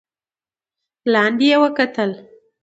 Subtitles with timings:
[1.13, 2.11] لاندې يې وکتل.